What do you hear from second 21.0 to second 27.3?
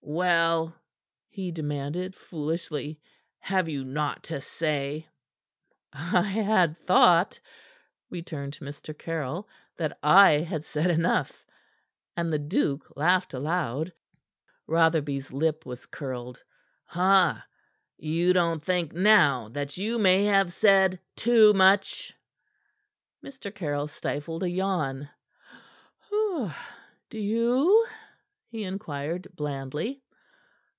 too much?" Mr. Caryll stifled a yawn. "Do